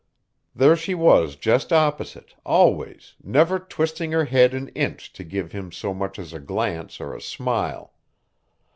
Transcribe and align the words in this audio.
There 0.55 0.75
she 0.75 0.95
was 0.95 1.35
just 1.35 1.71
opposite, 1.71 2.33
always, 2.43 3.13
never 3.23 3.59
twisting 3.59 4.13
her 4.13 4.25
head 4.25 4.55
an 4.55 4.69
inch 4.69 5.13
to 5.13 5.23
give 5.23 5.51
him 5.51 5.71
so 5.71 5.93
much 5.93 6.17
as 6.17 6.33
a 6.33 6.39
glance 6.39 6.99
or 6.99 7.13
a 7.15 7.21
smile. 7.21 7.93